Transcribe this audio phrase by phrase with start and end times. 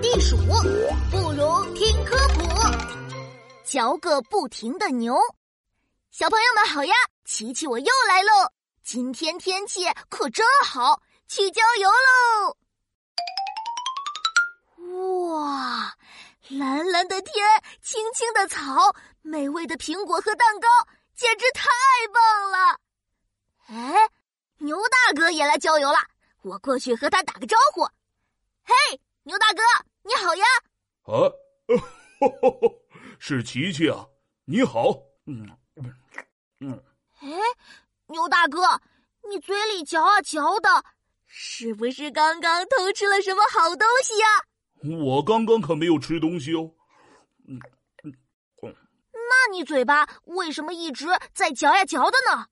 [0.00, 0.36] 地鼠，
[1.10, 2.40] 不如听科普。
[3.64, 5.14] 嚼个不停的牛，
[6.10, 6.94] 小朋友们好呀！
[7.24, 8.30] 琪琪我又来喽。
[8.82, 12.56] 今天天气可真好，去郊游喽！
[15.34, 15.94] 哇，
[16.48, 17.46] 蓝蓝的天，
[17.82, 20.68] 青青的草，美味的苹果和蛋糕，
[21.14, 21.68] 简直太
[22.12, 22.80] 棒了！
[23.68, 24.08] 哎，
[24.58, 25.98] 牛大哥也来郊游了，
[26.42, 27.84] 我过去和他打个招呼。
[28.64, 28.74] 嘿，
[29.22, 29.62] 牛大哥，
[30.10, 30.44] 你好呀！
[31.04, 31.30] 啊，
[33.20, 34.08] 是琪琪啊，
[34.44, 34.90] 你好。
[35.26, 35.48] 嗯
[36.58, 36.82] 嗯，
[37.20, 37.28] 哎。
[38.08, 38.58] 牛大哥，
[39.30, 40.68] 你嘴里嚼啊嚼的，
[41.26, 44.98] 是不是刚刚偷吃了什么好东西呀？
[45.04, 46.72] 我刚刚可没有吃东西哦。
[47.46, 47.60] 嗯
[48.02, 48.12] 嗯，
[49.12, 52.46] 那你嘴巴为什么一直在嚼呀嚼的呢？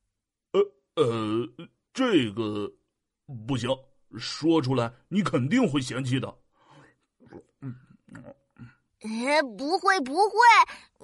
[0.52, 1.48] 呃呃，
[1.92, 2.72] 这个
[3.48, 3.68] 不行，
[4.16, 6.32] 说出来你肯定会嫌弃的。
[7.60, 7.74] 嗯
[8.14, 8.24] 嗯
[9.00, 10.34] 哎，不会不会，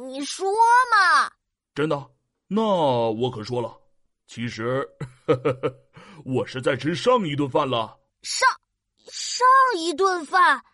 [0.07, 0.47] 你说
[0.91, 1.31] 嘛。
[1.75, 2.11] 真的？
[2.49, 3.77] 那我可说了。
[4.27, 4.87] 其实
[5.27, 5.77] 呵呵，
[6.25, 7.99] 我是在吃上一顿饭了。
[8.23, 8.49] 上
[9.07, 9.47] 上
[9.79, 10.65] 一顿饭，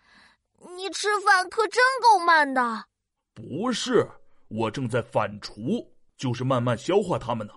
[0.76, 2.86] 你吃饭可真够慢的。
[3.34, 4.08] 不是，
[4.48, 7.52] 我正在反刍，就是慢慢消化它们呢。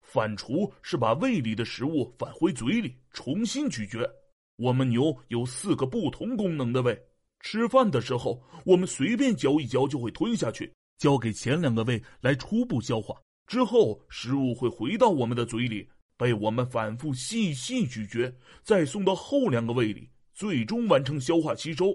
[0.00, 4.08] 反刍是把胃里的食物返回嘴里，重新咀嚼。
[4.56, 6.94] 我们牛有四个不同功能的胃，
[7.42, 13.14] 吃饭的时候，我们随便嚼一嚼就会吞下去，交给前两个胃来初步消化。
[13.46, 18.32] 之后，食物会回到我们的嘴里，被我们反复细细咀嚼，
[18.62, 21.92] 再送到后两个胃里，最终完成消化吸收。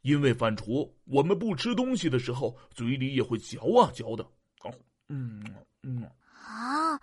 [0.00, 4.24] 因为反刍，我们不吃东西的时候，嘴里也会嚼啊嚼的。
[4.62, 4.72] 哦，
[5.08, 5.44] 嗯
[5.82, 6.98] 嗯啊，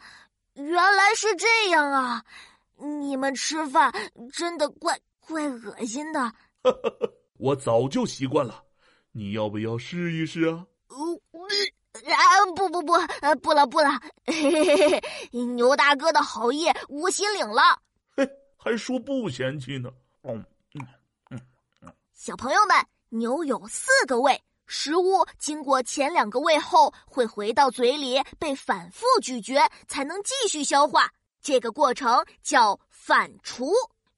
[0.56, 2.26] 原来是这样啊！
[2.78, 3.94] 你们吃饭
[4.32, 6.34] 真的怪怪恶心的。
[7.44, 8.64] 我早就习惯了，
[9.12, 10.66] 你要不要试一试啊？
[10.88, 13.90] 啊不不不，呃不了不了，
[14.26, 15.04] 嘿嘿嘿嘿，
[15.56, 17.62] 牛大哥的好意我心领了。
[18.16, 19.90] 嘿，还说不嫌弃呢。
[20.24, 20.42] 嗯
[20.74, 20.88] 嗯
[21.32, 21.42] 嗯
[21.82, 21.94] 嗯。
[22.14, 22.78] 小朋友们，
[23.10, 31.12] 牛有四个胃，食物经过前两个胃后，会回到嘴里被反复咀嚼，才能继续消化。
[31.42, 33.70] 这个过程叫反刍。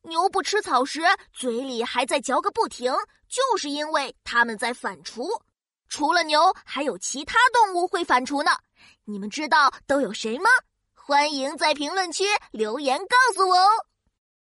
[0.07, 1.01] 牛不吃草时，
[1.33, 2.93] 嘴里还在嚼个不停，
[3.27, 5.41] 就是因为它们在反刍。
[5.88, 8.51] 除了牛，还有其他动物会反刍呢。
[9.03, 10.49] 你们知道都有谁吗？
[10.93, 13.69] 欢迎在评论区留言告诉我哦。